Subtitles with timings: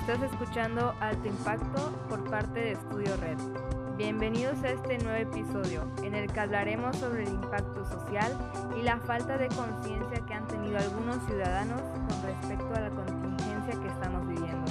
[0.00, 3.36] Estás escuchando Alto Impacto por parte de Estudio Red.
[3.98, 8.34] Bienvenidos a este nuevo episodio en el que hablaremos sobre el impacto social
[8.76, 13.78] y la falta de conciencia que han tenido algunos ciudadanos con respecto a la contingencia
[13.78, 14.66] que estamos viviendo.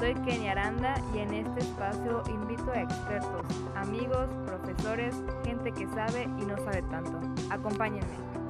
[0.00, 3.46] Soy Kenia Aranda y en este espacio invito a expertos,
[3.76, 5.14] amigos, profesores,
[5.44, 7.20] gente que sabe y no sabe tanto.
[7.50, 8.43] Acompáñenme.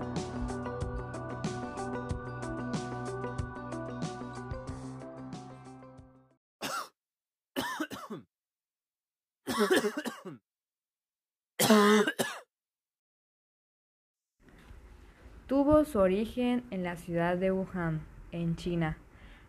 [15.47, 18.01] Tuvo su origen en la ciudad de Wuhan,
[18.33, 18.97] en China.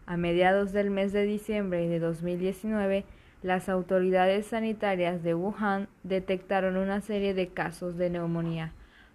[0.06, 3.06] A mediados del mes de diciembre de 2019,
[3.42, 8.74] las autoridades sanitarias de Wuhan detectaron una serie de casos de neumonía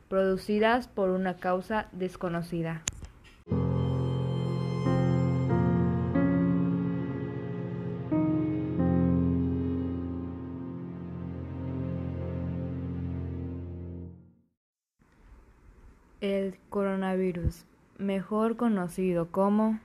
[0.08, 2.82] producidas por una causa desconocida.
[17.10, 17.64] Coronavirus,
[17.98, 19.80] mejor conocido como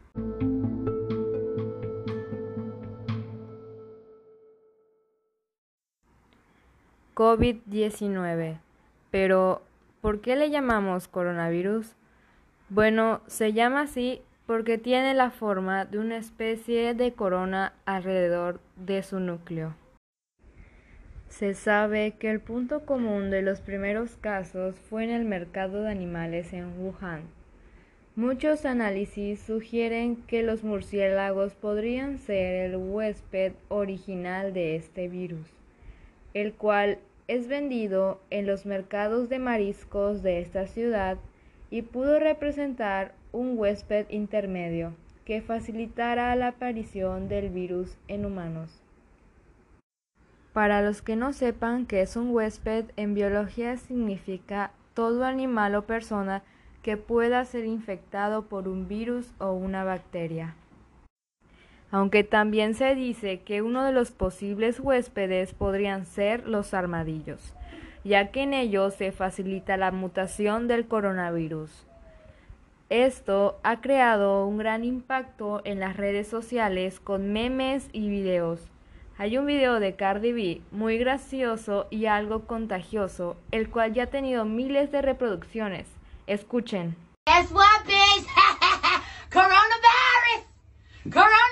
[7.16, 8.60] COVID-19.
[9.10, 9.62] Pero,
[10.02, 11.96] ¿por qué le llamamos coronavirus?
[12.70, 19.02] Bueno, se llama así porque tiene la forma de una especie de corona alrededor de
[19.02, 19.74] su núcleo.
[21.38, 25.92] Se sabe que el punto común de los primeros casos fue en el mercado de
[25.92, 27.24] animales en Wuhan.
[28.16, 35.46] Muchos análisis sugieren que los murciélagos podrían ser el huésped original de este virus,
[36.34, 41.18] el cual es vendido en los mercados de mariscos de esta ciudad
[41.70, 44.94] y pudo representar un huésped intermedio
[45.26, 48.85] que facilitara la aparición del virus en humanos.
[50.56, 55.82] Para los que no sepan qué es un huésped, en biología significa todo animal o
[55.82, 56.44] persona
[56.82, 60.56] que pueda ser infectado por un virus o una bacteria.
[61.92, 67.54] Aunque también se dice que uno de los posibles huéspedes podrían ser los armadillos,
[68.06, 71.86] ya que en ellos se facilita la mutación del coronavirus.
[72.90, 78.72] Esto ha creado un gran impacto en las redes sociales con memes y videos
[79.18, 84.08] hay un video de Cardi B muy gracioso y algo contagioso, el cual ya ha
[84.08, 85.88] tenido miles de reproducciones.
[86.28, 86.98] Escuchen.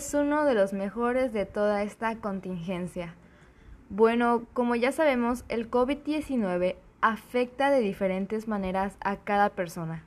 [0.00, 3.14] es uno de los mejores de toda esta contingencia.
[3.90, 10.02] Bueno, como ya sabemos, el COVID-19 afecta de diferentes maneras a cada persona.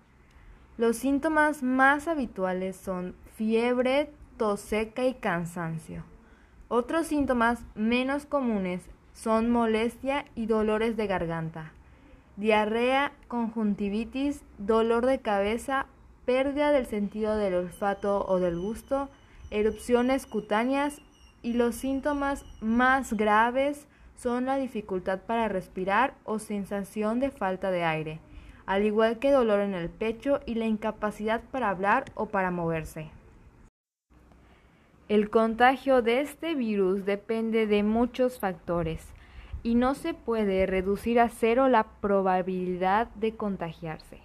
[0.80, 6.04] Los síntomas más habituales son fiebre, tos seca y cansancio.
[6.70, 11.72] Otros síntomas menos comunes son molestia y dolores de garganta,
[12.36, 15.86] diarrea, conjuntivitis, dolor de cabeza,
[16.26, 19.10] pérdida del sentido del olfato o del gusto,
[19.54, 21.00] erupciones cutáneas
[21.44, 27.84] y los síntomas más graves son la dificultad para respirar o sensación de falta de
[27.84, 28.20] aire,
[28.66, 33.12] al igual que dolor en el pecho y la incapacidad para hablar o para moverse.
[35.08, 39.06] El contagio de este virus depende de muchos factores
[39.62, 44.18] y no se puede reducir a cero la probabilidad de contagiarse.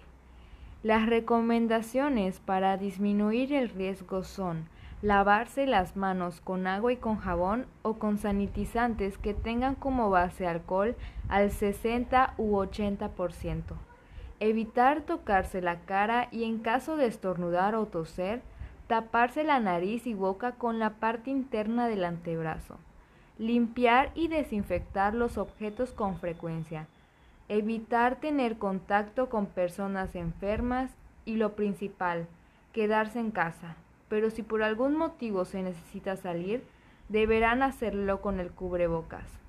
[0.81, 4.67] Las recomendaciones para disminuir el riesgo son
[5.01, 10.45] lavarse las manos con agua y con jabón o con sanitizantes que tengan como base
[10.45, 10.95] alcohol
[11.29, 13.63] al 60 u 80%.
[14.41, 18.41] Evitar tocarse la cara y en caso de estornudar o toser,
[18.87, 22.77] taparse la nariz y boca con la parte interna del antebrazo.
[23.37, 26.87] Limpiar y desinfectar los objetos con frecuencia.
[27.47, 30.91] Evitar tener contacto con personas enfermas
[31.25, 32.27] y lo principal,
[32.73, 33.75] quedarse en casa.
[34.09, 36.63] Pero si por algún motivo se necesita salir,
[37.07, 39.39] deberán hacerlo con el cubrebocas.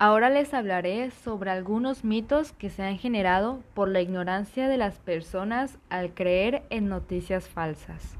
[0.00, 5.00] Ahora les hablaré sobre algunos mitos que se han generado por la ignorancia de las
[5.00, 8.16] personas al creer en noticias falsas.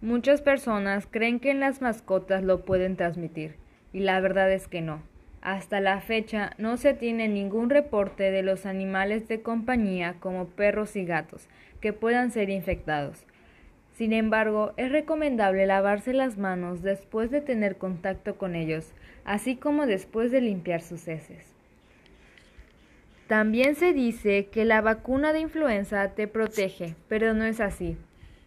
[0.00, 3.56] Muchas personas creen que en las mascotas lo pueden transmitir,
[3.94, 5.02] y la verdad es que no.
[5.40, 10.96] Hasta la fecha no se tiene ningún reporte de los animales de compañía como perros
[10.96, 11.48] y gatos
[11.80, 13.24] que puedan ser infectados.
[13.94, 18.92] Sin embargo, es recomendable lavarse las manos después de tener contacto con ellos,
[19.24, 21.54] así como después de limpiar sus heces.
[23.28, 27.96] También se dice que la vacuna de influenza te protege, pero no es así.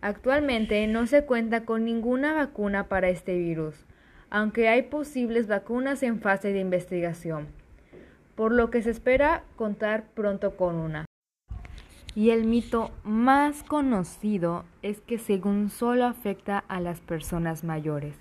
[0.02, 3.86] Actualmente no se cuenta con ninguna vacuna para este virus,
[4.30, 7.48] aunque hay posibles vacunas en fase de investigación,
[8.36, 11.06] por lo que se espera contar pronto con una.
[12.14, 18.16] Y el mito más conocido es que según solo afecta a las personas mayores,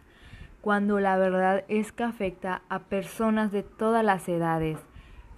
[0.61, 4.79] cuando la verdad es que afecta a personas de todas las edades.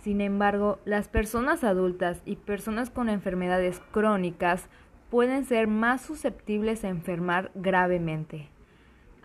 [0.00, 4.68] Sin embargo, las personas adultas y personas con enfermedades crónicas
[5.10, 8.48] pueden ser más susceptibles a enfermar gravemente.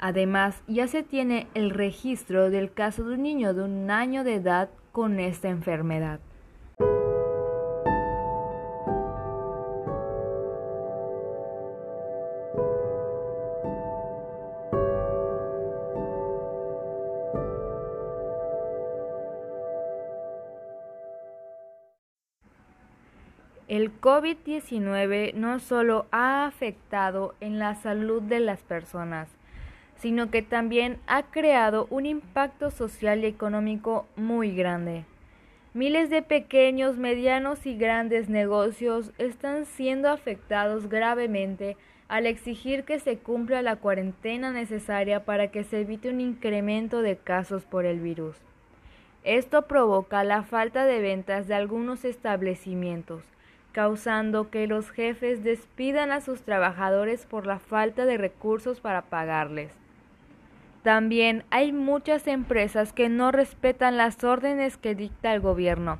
[0.06, 4.34] Además, ya se tiene el registro del caso de un niño de un año de
[4.34, 6.20] edad con esta enfermedad.
[23.70, 29.30] El COVID-19 no solo ha afectado en la salud de las personas,
[29.98, 35.06] sino que también ha creado un impacto social y económico muy grande.
[35.74, 43.18] Miles de pequeños, medianos y grandes negocios están siendo afectados gravemente al exigir que se
[43.18, 48.36] cumpla la cuarentena necesaria para que se evite un incremento de casos por el virus.
[49.24, 53.24] Esto provoca la falta de ventas de algunos establecimientos,
[53.72, 59.72] causando que los jefes despidan a sus trabajadores por la falta de recursos para pagarles.
[60.84, 66.00] También hay muchas empresas que no respetan las órdenes que dicta el gobierno,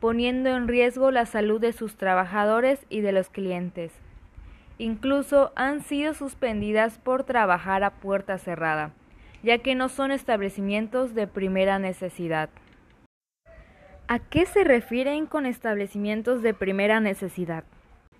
[0.00, 3.92] poniendo en riesgo la salud de sus trabajadores y de los clientes.
[4.78, 8.92] Incluso han sido suspendidas por trabajar a puerta cerrada,
[9.42, 12.48] ya que no son establecimientos de primera necesidad.
[14.08, 17.64] ¿A qué se refieren con establecimientos de primera necesidad?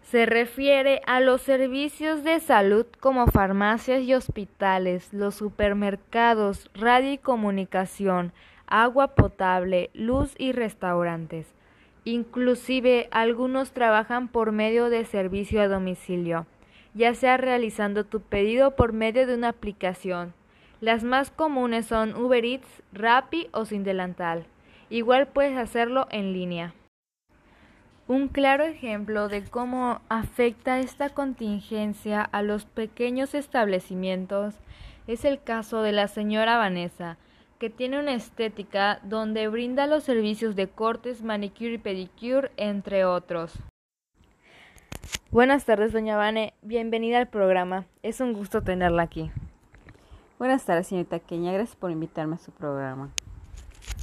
[0.07, 7.19] Se refiere a los servicios de salud como farmacias y hospitales, los supermercados, radio y
[7.19, 8.33] comunicación,
[8.69, 11.49] agua potable, luz y restaurantes.
[12.05, 16.47] Inclusive algunos trabajan por medio de servicio a domicilio,
[16.95, 20.35] ya sea realizando tu pedido por medio de una aplicación.
[20.81, 24.47] Las más comunes son Uber Eats, Rappi o Sin Delantal.
[24.89, 26.75] Igual puedes hacerlo en línea.
[28.09, 34.55] Un claro ejemplo de cómo afecta esta contingencia a los pequeños establecimientos
[35.09, 37.17] es el caso de la señora Vanessa,
[37.59, 43.59] que tiene una estética donde brinda los servicios de cortes, manicure y pedicure, entre otros.
[45.33, 46.55] Buenas tardes, doña Vane.
[46.63, 47.87] Bienvenida al programa.
[48.05, 49.33] Es un gusto tenerla aquí.
[50.39, 51.53] Buenas tardes, señorita Queña.
[51.53, 53.11] Gracias por invitarme a su programa.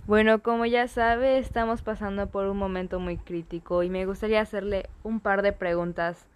[0.06, 4.90] Bueno, como ya sabe, estamos pasando por un momento muy crítico y me gustaría hacerle
[5.04, 6.28] un par de preguntas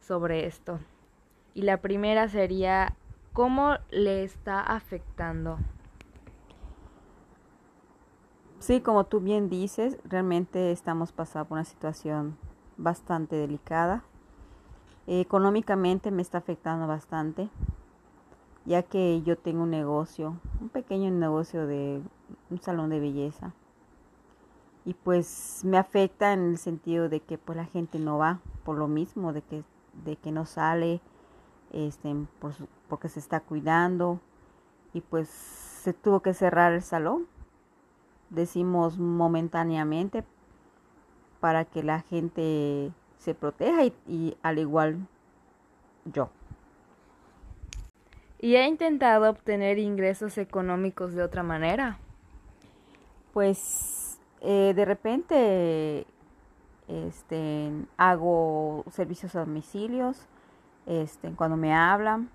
[0.00, 0.80] sobre esto.
[1.54, 2.94] Y la primera sería,
[3.32, 5.58] ¿cómo le está afectando?
[8.58, 12.36] Sí, como tú bien dices, realmente estamos pasando por una situación
[12.76, 14.02] bastante delicada.
[15.06, 17.48] Económicamente me está afectando bastante,
[18.64, 22.02] ya que yo tengo un negocio, un pequeño negocio de
[22.50, 23.52] un salón de belleza.
[24.84, 28.78] Y pues me afecta en el sentido de que pues la gente no va por
[28.78, 29.64] lo mismo, de que,
[30.04, 31.00] de que no sale,
[31.72, 32.14] este,
[32.88, 34.20] porque se está cuidando.
[34.92, 37.26] Y pues se tuvo que cerrar el salón.
[38.30, 40.24] Decimos momentáneamente
[41.40, 45.06] para que la gente se proteja y, y al igual
[46.04, 46.30] yo.
[48.38, 51.98] ¿Y ha intentado obtener ingresos económicos de otra manera?
[53.36, 56.06] Pues eh, de repente
[56.88, 60.26] este, hago servicios a domicilios
[60.86, 62.30] este, cuando me hablan,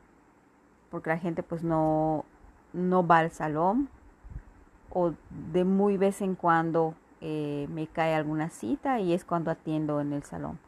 [0.92, 2.24] porque la gente pues no,
[2.74, 3.90] no va al salón
[4.92, 5.14] o
[5.52, 10.14] de muy vez en cuando eh, me cae alguna cita y es cuando atiendo en
[10.14, 10.60] el salón.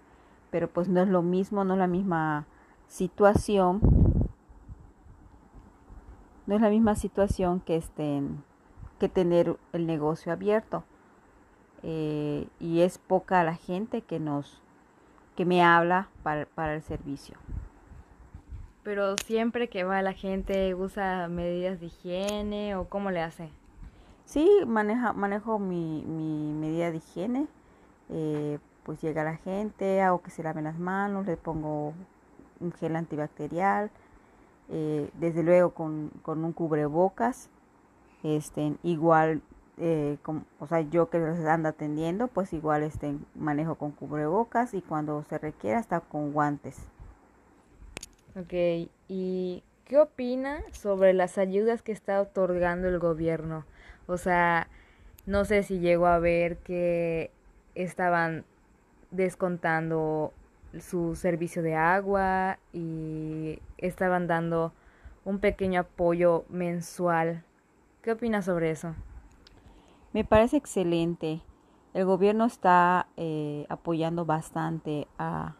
[0.49, 2.47] Pero pues no es lo mismo, no es la misma
[2.87, 3.81] situación,
[6.47, 8.43] no es la misma situación que estén
[9.03, 10.85] que tener el negocio abierto.
[11.81, 14.61] Eh, y es poca la gente que nos
[15.35, 17.35] que me habla para, para el servicio.
[18.83, 23.49] Pero siempre que va la gente usa medidas de higiene o cómo le hace.
[24.23, 27.47] Sí, maneja, manejo mi, mi medida de higiene.
[28.09, 31.93] eh, pues llega la gente, hago que se laven las manos, le pongo
[32.61, 33.91] un gel antibacterial,
[34.69, 37.49] eh, desde luego con, con un cubrebocas.
[38.23, 39.41] Este, igual,
[39.77, 44.73] eh, com- o sea, yo que los ando atendiendo, pues igual este, manejo con cubrebocas
[44.73, 46.77] y cuando se requiera hasta con guantes.
[48.35, 48.53] Ok,
[49.07, 53.65] ¿y qué opina sobre las ayudas que está otorgando el gobierno?
[54.07, 54.67] O sea,
[55.25, 57.31] no sé si llegó a ver que
[57.75, 58.45] estaban
[59.11, 60.33] descontando
[60.79, 64.73] su servicio de agua y estaban dando
[65.25, 67.43] un pequeño apoyo mensual.
[68.03, 68.95] ¿Qué opina sobre eso?
[70.11, 71.41] Me parece excelente.
[71.93, 75.55] El gobierno está eh, apoyando bastante a,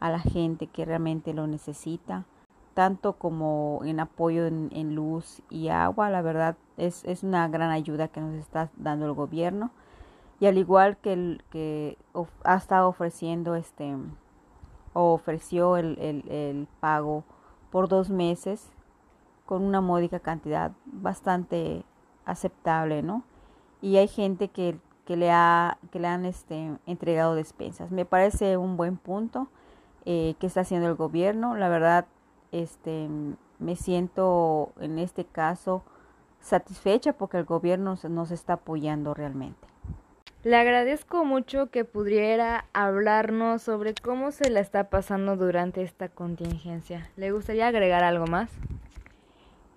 [0.00, 2.24] a la gente que realmente lo necesita,
[2.72, 6.08] tanto como en apoyo en, luz y agua.
[6.08, 9.70] La verdad es, es una gran ayuda que nos está dando el gobierno.
[10.40, 11.98] Y al igual que, el, que
[12.44, 13.94] ha estado ofreciendo este
[14.94, 17.24] ofreció el, el, el pago
[17.70, 18.70] por dos meses
[19.48, 21.82] con una módica cantidad bastante
[22.26, 23.22] aceptable, ¿no?
[23.80, 27.90] Y hay gente que, que le ha que le han este entregado despensas.
[27.90, 29.48] Me parece un buen punto
[30.04, 31.56] eh, que está haciendo el gobierno.
[31.56, 32.04] La verdad,
[32.52, 33.08] este
[33.58, 35.82] me siento en este caso
[36.40, 39.66] satisfecha porque el gobierno nos, nos está apoyando realmente.
[40.44, 47.10] Le agradezco mucho que pudiera hablarnos sobre cómo se la está pasando durante esta contingencia.
[47.16, 48.50] ¿Le gustaría agregar algo más?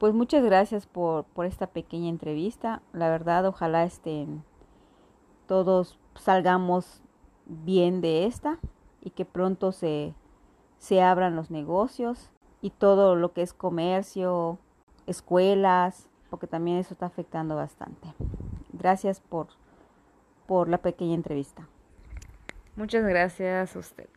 [0.02, 2.82] Pues muchas gracias por, por esta pequeña entrevista.
[2.92, 4.26] La verdad, ojalá este,
[5.46, 7.04] todos salgamos
[7.46, 8.58] bien de esta
[9.00, 10.16] y que pronto se,
[10.80, 12.32] se abran los negocios
[12.64, 14.58] y todo lo que es comercio,
[15.06, 18.12] escuelas, porque también eso está afectando bastante.
[18.74, 19.50] Gracias por,
[20.48, 21.68] por la pequeña entrevista.
[22.76, 24.10] Muchas gracias a usted.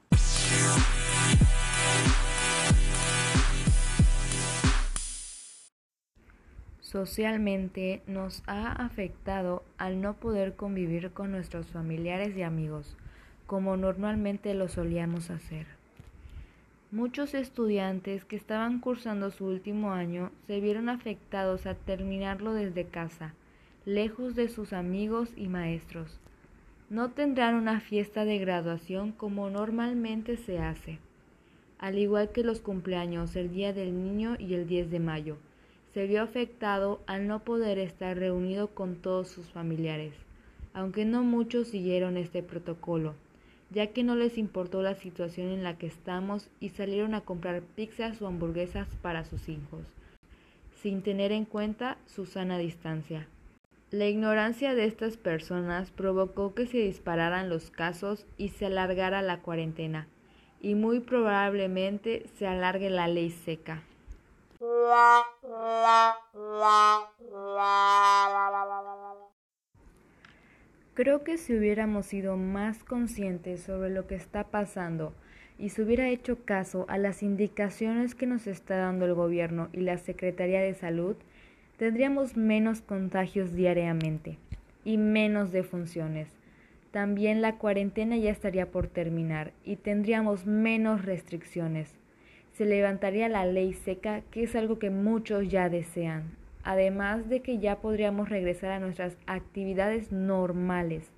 [6.94, 12.96] Socialmente nos ha afectado al no poder convivir con nuestros familiares y amigos,
[13.48, 15.66] como normalmente lo solíamos hacer.
[16.92, 23.34] Muchos estudiantes que estaban cursando su último año se vieron afectados a terminarlo desde casa,
[23.84, 26.20] lejos de sus amigos y maestros.
[26.90, 31.00] No tendrán una fiesta de graduación como normalmente se hace,
[31.80, 35.38] al igual que los cumpleaños, el Día del Niño y el 10 de mayo.
[35.94, 40.12] Se vio afectado al no poder estar reunido con todos sus familiares,
[40.72, 43.14] aunque no muchos siguieron este protocolo,
[43.70, 47.62] ya que no les importó la situación en la que estamos y salieron a comprar
[47.62, 49.86] pizzas o hamburguesas para sus hijos,
[50.82, 53.28] sin tener en cuenta su sana distancia.
[53.92, 59.42] La ignorancia de estas personas provocó que se dispararan los casos y se alargara la
[59.42, 60.08] cuarentena,
[60.60, 63.84] y muy probablemente se alargue la ley seca.
[70.94, 75.12] Creo que si hubiéramos sido más conscientes sobre lo que está pasando
[75.59, 79.80] y se hubiera hecho caso a las indicaciones que nos está dando el gobierno y
[79.80, 81.16] la Secretaría de Salud,
[81.78, 84.38] tendríamos menos contagios diariamente
[84.85, 86.28] y menos defunciones.
[86.92, 91.92] También la cuarentena ya estaría por terminar y tendríamos menos restricciones.
[92.54, 97.58] Se levantaría la ley seca, que es algo que muchos ya desean, además de que
[97.58, 101.11] ya podríamos regresar a nuestras actividades normales,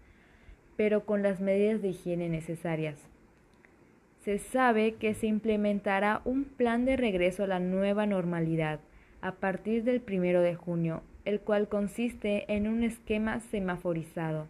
[0.77, 2.99] pero con las medidas de higiene necesarias.
[4.25, 8.81] Se sabe que se implementará un plan de regreso a la nueva normalidad
[9.21, 14.49] a partir del primero de junio, el cual consiste en un esquema semaforizado,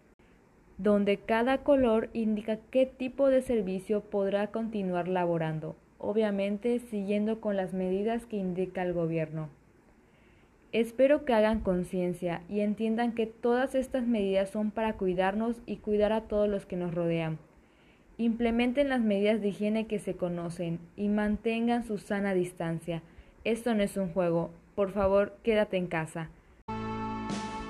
[0.79, 7.73] donde cada color indica qué tipo de servicio podrá continuar laborando, obviamente siguiendo con las
[7.73, 9.49] medidas que indica el gobierno.
[10.73, 16.13] Espero que hagan conciencia y entiendan que todas estas medidas son para cuidarnos y cuidar
[16.13, 17.39] a todos los que nos rodean.
[18.19, 23.03] Implementen las medidas de higiene que se conocen y mantengan su sana distancia.
[23.45, 24.51] Esto no es un juego.
[24.75, 26.29] Por favor, quédate en casa.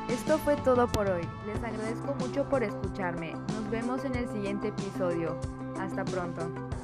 [0.08, 1.22] Esto fue todo por hoy.
[1.46, 3.32] Les agradezco mucho por escucharme.
[3.32, 5.36] Nos vemos en el siguiente episodio.
[5.78, 6.75] Hasta pronto.